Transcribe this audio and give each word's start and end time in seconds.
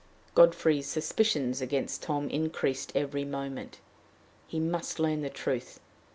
Godfrey's 0.33 0.87
suspicions 0.87 1.61
against 1.61 2.01
Tom 2.01 2.27
increased 2.31 2.91
every 2.95 3.23
moment. 3.23 3.77
He 4.47 4.59
must 4.59 4.97
learn 4.99 5.21
the 5.21 5.29
truth. 5.29 5.79